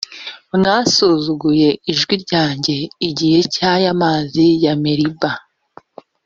mwasuzuguye 0.57 1.69
ijwi 1.91 2.15
ryanjye 2.23 2.75
igihe 3.09 3.39
cya 3.55 3.71
ya 3.83 3.93
mazi 4.01 4.45
ya 4.63 4.73
meriba. 4.83 5.31